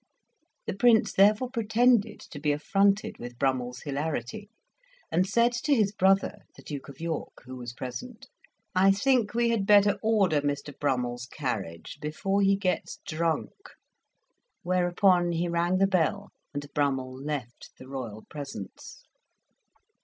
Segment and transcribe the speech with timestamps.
[0.65, 4.49] The Prince therefore pretended to be affronted with Brummell's hilarity,
[5.11, 8.27] and said to his brother, the Duke of York, who was present,
[8.73, 10.73] "I think we had better order Mr.
[10.75, 13.51] Brummell's carriage before he gets drunk."
[14.63, 19.03] Whereupon he rang the bell, and Brummell left the royal presence.